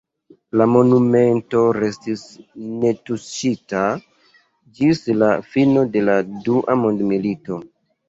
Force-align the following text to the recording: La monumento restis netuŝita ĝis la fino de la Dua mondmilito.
La 0.59 0.65
monumento 0.75 1.61
restis 1.77 2.23
netuŝita 2.87 3.85
ĝis 4.81 5.05
la 5.23 5.33
fino 5.55 5.89
de 5.95 6.07
la 6.11 6.21
Dua 6.51 6.81
mondmilito. 6.85 7.65